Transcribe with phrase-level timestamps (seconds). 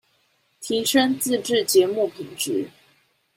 [0.59, 2.71] 提昇自製節目品質